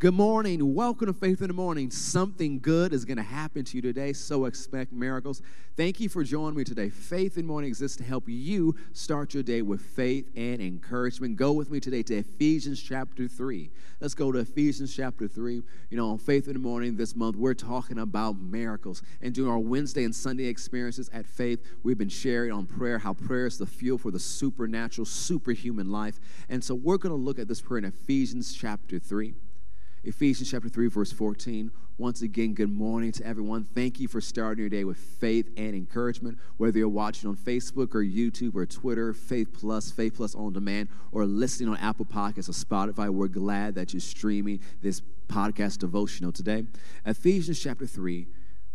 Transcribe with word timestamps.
Good 0.00 0.14
morning. 0.14 0.76
Welcome 0.76 1.08
to 1.08 1.12
Faith 1.12 1.42
in 1.42 1.48
the 1.48 1.54
Morning. 1.54 1.90
Something 1.90 2.60
good 2.60 2.92
is 2.92 3.04
going 3.04 3.16
to 3.16 3.22
happen 3.24 3.64
to 3.64 3.76
you 3.76 3.82
today, 3.82 4.12
so 4.12 4.44
expect 4.44 4.92
miracles. 4.92 5.42
Thank 5.76 5.98
you 5.98 6.08
for 6.08 6.22
joining 6.22 6.56
me 6.56 6.62
today. 6.62 6.88
Faith 6.88 7.36
in 7.36 7.42
the 7.42 7.48
Morning 7.48 7.66
exists 7.66 7.96
to 7.96 8.04
help 8.04 8.28
you 8.28 8.76
start 8.92 9.34
your 9.34 9.42
day 9.42 9.60
with 9.60 9.80
faith 9.80 10.30
and 10.36 10.62
encouragement. 10.62 11.34
Go 11.34 11.50
with 11.50 11.72
me 11.72 11.80
today 11.80 12.04
to 12.04 12.14
Ephesians 12.18 12.80
chapter 12.80 13.26
3. 13.26 13.72
Let's 14.00 14.14
go 14.14 14.30
to 14.30 14.38
Ephesians 14.38 14.94
chapter 14.94 15.26
3. 15.26 15.64
You 15.90 15.96
know, 15.96 16.10
on 16.10 16.18
Faith 16.18 16.46
in 16.46 16.52
the 16.52 16.60
Morning 16.60 16.96
this 16.96 17.16
month, 17.16 17.34
we're 17.34 17.54
talking 17.54 17.98
about 17.98 18.40
miracles. 18.40 19.02
And 19.20 19.34
during 19.34 19.50
our 19.50 19.58
Wednesday 19.58 20.04
and 20.04 20.14
Sunday 20.14 20.46
experiences 20.46 21.10
at 21.12 21.26
Faith, 21.26 21.58
we've 21.82 21.98
been 21.98 22.08
sharing 22.08 22.52
on 22.52 22.66
prayer, 22.66 22.98
how 22.98 23.14
prayer 23.14 23.46
is 23.46 23.58
the 23.58 23.66
fuel 23.66 23.98
for 23.98 24.12
the 24.12 24.20
supernatural, 24.20 25.06
superhuman 25.06 25.90
life. 25.90 26.20
And 26.48 26.62
so 26.62 26.76
we're 26.76 26.98
going 26.98 27.10
to 27.10 27.20
look 27.20 27.40
at 27.40 27.48
this 27.48 27.60
prayer 27.60 27.78
in 27.78 27.84
Ephesians 27.84 28.54
chapter 28.54 29.00
3. 29.00 29.34
Ephesians 30.08 30.50
chapter 30.50 30.70
3, 30.70 30.88
verse 30.88 31.12
14. 31.12 31.70
Once 31.98 32.22
again, 32.22 32.54
good 32.54 32.72
morning 32.72 33.12
to 33.12 33.26
everyone. 33.26 33.62
Thank 33.62 34.00
you 34.00 34.08
for 34.08 34.22
starting 34.22 34.60
your 34.60 34.70
day 34.70 34.82
with 34.82 34.96
faith 34.96 35.50
and 35.58 35.74
encouragement. 35.74 36.38
Whether 36.56 36.78
you're 36.78 36.88
watching 36.88 37.28
on 37.28 37.36
Facebook 37.36 37.94
or 37.94 38.02
YouTube 38.02 38.54
or 38.54 38.64
Twitter, 38.64 39.12
Faith 39.12 39.52
Plus, 39.52 39.90
Faith 39.90 40.14
Plus 40.16 40.34
on 40.34 40.54
demand, 40.54 40.88
or 41.12 41.26
listening 41.26 41.68
on 41.68 41.76
Apple 41.76 42.06
Podcasts 42.06 42.48
or 42.48 42.52
Spotify, 42.52 43.10
we're 43.10 43.28
glad 43.28 43.74
that 43.74 43.92
you're 43.92 44.00
streaming 44.00 44.60
this 44.80 45.02
podcast 45.28 45.76
devotional 45.76 46.32
today. 46.32 46.64
Ephesians 47.04 47.60
chapter 47.60 47.86
3, 47.86 48.26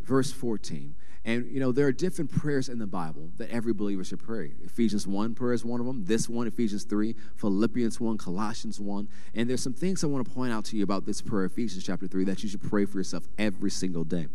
verse 0.03 0.31
14. 0.31 0.95
And, 1.25 1.49
you 1.49 1.61
know, 1.61 1.71
there 1.71 1.87
are 1.87 1.93
different 1.93 2.31
prayers 2.31 2.67
in 2.67 2.79
the 2.79 2.87
Bible 2.87 3.31
that 3.37 3.49
every 3.49 3.71
believer 3.71 4.03
should 4.03 4.19
pray. 4.19 4.51
Ephesians 4.61 5.07
1 5.07 5.35
prayer 5.35 5.53
is 5.53 5.63
one 5.63 5.79
of 5.79 5.85
them. 5.85 6.03
This 6.03 6.27
one, 6.27 6.47
Ephesians 6.47 6.83
3, 6.83 7.15
Philippians 7.37 7.99
1, 7.99 8.17
Colossians 8.17 8.77
1. 8.77 9.07
And 9.33 9.49
there's 9.49 9.63
some 9.63 9.73
things 9.73 10.03
I 10.03 10.07
want 10.07 10.27
to 10.27 10.33
point 10.33 10.51
out 10.51 10.65
to 10.65 10.77
you 10.77 10.83
about 10.83 11.05
this 11.05 11.21
prayer, 11.21 11.45
Ephesians 11.45 11.85
chapter 11.85 12.07
3, 12.07 12.25
that 12.25 12.43
you 12.43 12.49
should 12.49 12.61
pray 12.61 12.83
for 12.85 12.97
yourself 12.97 13.23
every 13.37 13.71
single 13.71 14.03
day. 14.03 14.27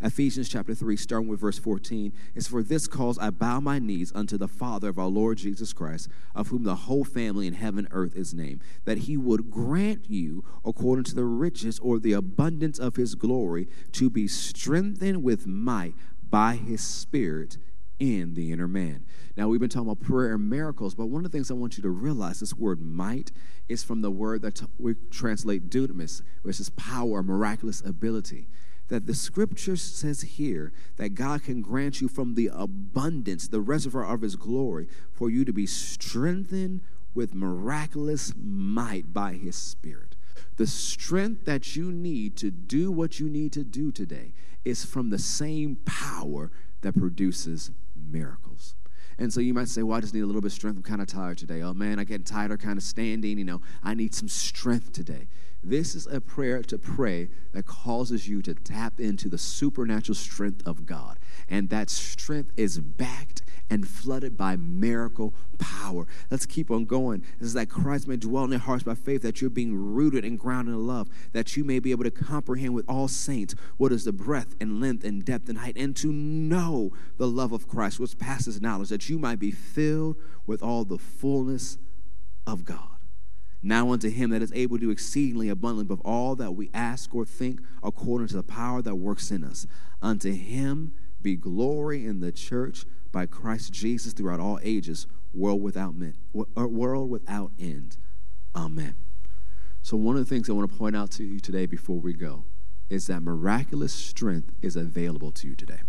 Ephesians 0.00 0.48
chapter 0.48 0.74
3, 0.74 0.96
starting 0.96 1.28
with 1.28 1.40
verse 1.40 1.58
14, 1.58 2.12
is 2.36 2.46
For 2.46 2.62
this 2.62 2.86
cause 2.86 3.18
I 3.18 3.30
bow 3.30 3.58
my 3.58 3.80
knees 3.80 4.12
unto 4.14 4.38
the 4.38 4.48
Father 4.48 4.88
of 4.88 4.98
our 4.98 5.06
Lord 5.06 5.38
Jesus 5.38 5.72
Christ, 5.72 6.08
of 6.34 6.48
whom 6.48 6.62
the 6.62 6.74
whole 6.74 7.04
family 7.04 7.48
in 7.48 7.54
heaven 7.54 7.80
and 7.80 7.88
earth 7.90 8.16
is 8.16 8.34
named, 8.34 8.62
that 8.84 8.98
he 8.98 9.16
would 9.16 9.50
grant 9.50 10.08
you, 10.08 10.44
according 10.64 11.04
to 11.04 11.14
the 11.14 11.24
riches 11.24 11.80
or 11.80 11.98
the 11.98 12.12
abundance 12.12 12.78
of 12.78 12.96
his 12.96 13.16
glory, 13.16 13.68
to 13.92 14.08
be 14.10 14.28
strengthened 14.28 15.15
with 15.22 15.46
might 15.46 15.94
by 16.28 16.56
his 16.56 16.80
spirit 16.80 17.58
in 17.98 18.34
the 18.34 18.52
inner 18.52 18.68
man. 18.68 19.04
Now, 19.36 19.48
we've 19.48 19.60
been 19.60 19.68
talking 19.68 19.88
about 19.88 20.04
prayer 20.04 20.34
and 20.34 20.48
miracles, 20.48 20.94
but 20.94 21.06
one 21.06 21.24
of 21.24 21.30
the 21.30 21.36
things 21.36 21.50
I 21.50 21.54
want 21.54 21.76
you 21.76 21.82
to 21.82 21.90
realize 21.90 22.40
this 22.40 22.54
word 22.54 22.80
might 22.80 23.32
is 23.68 23.82
from 23.82 24.00
the 24.00 24.10
word 24.10 24.42
that 24.42 24.62
we 24.78 24.94
translate 25.10 25.70
dunamis, 25.70 26.22
which 26.42 26.60
is 26.60 26.70
power, 26.70 27.22
miraculous 27.22 27.80
ability. 27.80 28.48
That 28.88 29.06
the 29.06 29.14
scripture 29.14 29.76
says 29.76 30.22
here 30.22 30.72
that 30.96 31.14
God 31.14 31.42
can 31.42 31.60
grant 31.60 32.00
you 32.00 32.08
from 32.08 32.34
the 32.34 32.50
abundance, 32.52 33.48
the 33.48 33.60
reservoir 33.60 34.04
of 34.04 34.20
his 34.20 34.36
glory, 34.36 34.86
for 35.10 35.28
you 35.28 35.44
to 35.44 35.52
be 35.52 35.66
strengthened 35.66 36.82
with 37.14 37.34
miraculous 37.34 38.32
might 38.36 39.12
by 39.12 39.32
his 39.32 39.56
spirit. 39.56 40.15
The 40.56 40.66
strength 40.66 41.44
that 41.44 41.76
you 41.76 41.92
need 41.92 42.36
to 42.38 42.50
do 42.50 42.90
what 42.90 43.20
you 43.20 43.28
need 43.28 43.52
to 43.52 43.64
do 43.64 43.92
today 43.92 44.32
is 44.64 44.84
from 44.84 45.10
the 45.10 45.18
same 45.18 45.76
power 45.84 46.50
that 46.80 46.96
produces 46.96 47.70
miracles. 48.10 48.74
And 49.18 49.32
so 49.32 49.40
you 49.40 49.54
might 49.54 49.68
say, 49.68 49.82
Well, 49.82 49.96
I 49.96 50.00
just 50.00 50.14
need 50.14 50.20
a 50.20 50.26
little 50.26 50.42
bit 50.42 50.48
of 50.48 50.52
strength. 50.52 50.76
I'm 50.76 50.82
kind 50.82 51.00
of 51.00 51.08
tired 51.08 51.38
today. 51.38 51.62
Oh 51.62 51.74
man, 51.74 51.98
I'm 51.98 52.04
getting 52.04 52.24
tired 52.24 52.50
of 52.50 52.58
kind 52.58 52.76
of 52.76 52.82
standing. 52.82 53.38
You 53.38 53.44
know, 53.44 53.60
I 53.82 53.94
need 53.94 54.14
some 54.14 54.28
strength 54.28 54.92
today. 54.92 55.28
This 55.64 55.94
is 55.94 56.06
a 56.06 56.20
prayer 56.20 56.62
to 56.62 56.78
pray 56.78 57.28
that 57.52 57.66
causes 57.66 58.28
you 58.28 58.42
to 58.42 58.54
tap 58.54 59.00
into 59.00 59.28
the 59.28 59.38
supernatural 59.38 60.14
strength 60.14 60.62
of 60.66 60.86
God. 60.86 61.18
And 61.48 61.70
that 61.70 61.90
strength 61.90 62.52
is 62.56 62.78
backed 62.78 63.42
and 63.68 63.86
flooded 63.86 64.36
by 64.36 64.56
miracle 64.56 65.34
power. 65.58 66.06
Let's 66.30 66.46
keep 66.46 66.70
on 66.70 66.84
going. 66.84 67.22
This 67.38 67.48
is 67.48 67.54
that 67.54 67.68
Christ 67.68 68.06
may 68.06 68.16
dwell 68.16 68.44
in 68.44 68.50
your 68.50 68.60
hearts 68.60 68.84
by 68.84 68.94
faith, 68.94 69.22
that 69.22 69.40
you're 69.40 69.50
being 69.50 69.74
rooted 69.74 70.24
and 70.24 70.38
grounded 70.38 70.74
in 70.74 70.86
love, 70.86 71.08
that 71.32 71.56
you 71.56 71.64
may 71.64 71.78
be 71.78 71.90
able 71.90 72.04
to 72.04 72.10
comprehend 72.10 72.74
with 72.74 72.84
all 72.88 73.08
saints 73.08 73.54
what 73.76 73.92
is 73.92 74.04
the 74.04 74.12
breadth 74.12 74.54
and 74.60 74.80
length 74.80 75.04
and 75.04 75.24
depth 75.24 75.48
and 75.48 75.58
height, 75.58 75.76
and 75.76 75.96
to 75.96 76.12
know 76.12 76.92
the 77.16 77.28
love 77.28 77.52
of 77.52 77.68
Christ, 77.68 77.98
which 77.98 78.18
passes 78.18 78.60
knowledge, 78.60 78.88
that 78.90 79.08
you 79.08 79.18
might 79.18 79.38
be 79.38 79.50
filled 79.50 80.16
with 80.46 80.62
all 80.62 80.84
the 80.84 80.98
fullness 80.98 81.78
of 82.46 82.64
God. 82.64 82.90
Now 83.62 83.90
unto 83.90 84.10
him 84.10 84.30
that 84.30 84.42
is 84.42 84.52
able 84.52 84.76
to 84.76 84.82
do 84.82 84.90
exceedingly 84.90 85.48
abundantly 85.48 85.82
above 85.82 86.00
all 86.02 86.36
that 86.36 86.52
we 86.52 86.70
ask 86.72 87.12
or 87.14 87.24
think, 87.24 87.60
according 87.82 88.28
to 88.28 88.36
the 88.36 88.42
power 88.44 88.80
that 88.82 88.94
works 88.94 89.32
in 89.32 89.42
us. 89.42 89.66
Unto 90.00 90.32
him 90.32 90.92
be 91.20 91.34
glory 91.34 92.06
in 92.06 92.20
the 92.20 92.30
church 92.30 92.84
by 93.12 93.26
Christ 93.26 93.72
Jesus 93.72 94.12
throughout 94.12 94.40
all 94.40 94.58
ages, 94.62 95.06
world 95.32 95.62
without, 95.62 95.94
uh, 96.36 96.68
world 96.68 97.10
without 97.10 97.52
end. 97.58 97.96
Amen. 98.54 98.94
So, 99.82 99.96
one 99.96 100.16
of 100.16 100.26
the 100.26 100.28
things 100.28 100.50
I 100.50 100.52
want 100.52 100.70
to 100.70 100.76
point 100.76 100.96
out 100.96 101.10
to 101.12 101.24
you 101.24 101.38
today 101.38 101.66
before 101.66 102.00
we 102.00 102.12
go 102.12 102.44
is 102.88 103.06
that 103.06 103.22
miraculous 103.22 103.92
strength 103.92 104.52
is 104.62 104.76
available 104.76 105.32
to 105.32 105.48
you 105.48 105.54
today. 105.54 105.80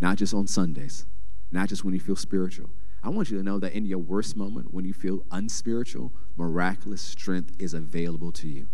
Not 0.00 0.16
just 0.16 0.34
on 0.34 0.46
Sundays, 0.46 1.06
not 1.50 1.68
just 1.68 1.84
when 1.84 1.94
you 1.94 2.00
feel 2.00 2.16
spiritual. 2.16 2.70
I 3.02 3.08
want 3.10 3.30
you 3.30 3.38
to 3.38 3.44
know 3.44 3.58
that 3.58 3.72
in 3.72 3.86
your 3.86 3.98
worst 3.98 4.36
moment, 4.36 4.74
when 4.74 4.84
you 4.84 4.92
feel 4.92 5.24
unspiritual, 5.30 6.12
miraculous 6.36 7.00
strength 7.00 7.52
is 7.58 7.72
available 7.72 8.32
to 8.32 8.48
you. 8.48 8.68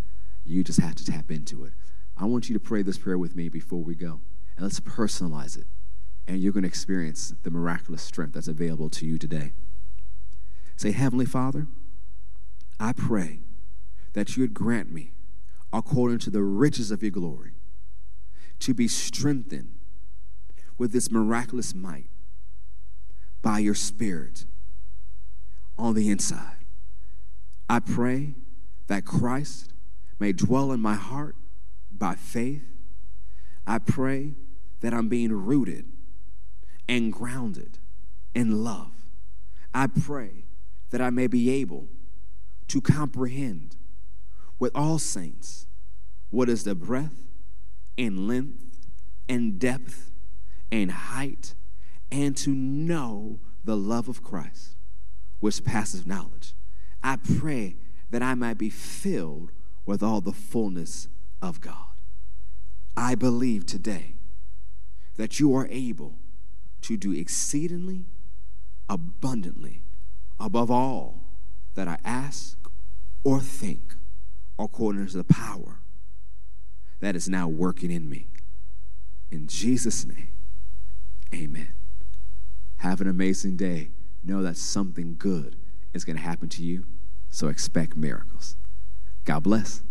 You 0.44 0.64
just 0.64 0.80
have 0.80 0.94
to 0.96 1.04
tap 1.04 1.30
into 1.30 1.64
it. 1.64 1.72
I 2.16 2.24
want 2.24 2.48
you 2.48 2.54
to 2.54 2.60
pray 2.60 2.82
this 2.82 2.98
prayer 2.98 3.18
with 3.18 3.36
me 3.36 3.48
before 3.48 3.82
we 3.82 3.94
go. 3.94 4.20
And 4.56 4.64
let's 4.64 4.80
personalize 4.80 5.56
it 5.56 5.66
and 6.26 6.40
you're 6.40 6.52
going 6.52 6.62
to 6.62 6.68
experience 6.68 7.34
the 7.42 7.50
miraculous 7.50 8.02
strength 8.02 8.34
that's 8.34 8.48
available 8.48 8.88
to 8.90 9.06
you 9.06 9.18
today. 9.18 9.52
Say, 10.76 10.92
Heavenly 10.92 11.26
Father, 11.26 11.66
I 12.78 12.92
pray 12.92 13.40
that 14.12 14.36
you 14.36 14.42
would 14.42 14.54
grant 14.54 14.92
me, 14.92 15.12
according 15.72 16.18
to 16.20 16.30
the 16.30 16.42
riches 16.42 16.90
of 16.90 17.02
your 17.02 17.10
glory, 17.10 17.52
to 18.60 18.74
be 18.74 18.88
strengthened 18.88 19.74
with 20.78 20.92
this 20.92 21.10
miraculous 21.10 21.74
might 21.74 22.08
by 23.42 23.58
your 23.58 23.74
Spirit 23.74 24.44
on 25.78 25.94
the 25.94 26.08
inside. 26.10 26.56
I 27.68 27.80
pray 27.80 28.34
that 28.86 29.04
Christ 29.04 29.72
may 30.18 30.32
dwell 30.32 30.72
in 30.72 30.80
my 30.80 30.94
heart 30.94 31.36
by 31.90 32.14
faith. 32.14 32.64
I 33.66 33.78
pray 33.78 34.34
that 34.80 34.92
I'm 34.92 35.08
being 35.08 35.32
rooted 35.32 35.86
and 36.88 37.12
grounded 37.12 37.78
in 38.34 38.64
love. 38.64 38.92
I 39.74 39.86
pray 39.86 40.44
that 40.90 41.00
I 41.00 41.10
may 41.10 41.26
be 41.26 41.50
able 41.50 41.88
to 42.68 42.80
comprehend 42.80 43.76
with 44.58 44.72
all 44.74 44.98
saints 44.98 45.66
what 46.30 46.48
is 46.48 46.64
the 46.64 46.74
breadth 46.74 47.28
and 47.98 48.26
length 48.26 48.78
and 49.28 49.58
depth 49.58 50.10
and 50.70 50.90
height, 50.90 51.54
and 52.10 52.36
to 52.38 52.50
know 52.50 53.40
the 53.64 53.76
love 53.76 54.08
of 54.08 54.22
Christ, 54.22 54.76
which 55.40 55.64
passes 55.64 56.06
knowledge. 56.06 56.54
I 57.02 57.16
pray 57.16 57.76
that 58.10 58.22
I 58.22 58.34
might 58.34 58.58
be 58.58 58.70
filled 58.70 59.52
with 59.84 60.02
all 60.02 60.20
the 60.20 60.32
fullness 60.32 61.08
of 61.40 61.60
God. 61.60 62.00
I 62.96 63.14
believe 63.14 63.66
today 63.66 64.14
that 65.16 65.40
you 65.40 65.54
are 65.54 65.66
able 65.70 66.18
to 66.82 66.96
do 66.96 67.12
exceedingly 67.12 68.04
abundantly 68.88 69.82
above 70.38 70.70
all 70.70 71.24
that 71.74 71.88
I 71.88 71.98
ask 72.04 72.58
or 73.24 73.40
think 73.40 73.94
according 74.58 75.06
to 75.06 75.16
the 75.16 75.24
power 75.24 75.80
that 77.00 77.16
is 77.16 77.28
now 77.28 77.48
working 77.48 77.90
in 77.90 78.08
me. 78.08 78.26
In 79.30 79.46
Jesus' 79.46 80.04
name, 80.04 80.28
amen. 81.34 81.72
Have 82.78 83.00
an 83.00 83.08
amazing 83.08 83.56
day. 83.56 83.90
Know 84.24 84.42
that 84.42 84.56
something 84.56 85.16
good 85.18 85.56
is 85.94 86.04
going 86.04 86.16
to 86.16 86.22
happen 86.22 86.48
to 86.50 86.62
you, 86.62 86.84
so 87.30 87.48
expect 87.48 87.96
miracles. 87.96 88.56
God 89.24 89.42
bless. 89.42 89.82